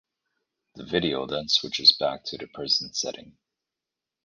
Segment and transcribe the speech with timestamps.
[0.73, 3.37] The video then switches back to the prison setting.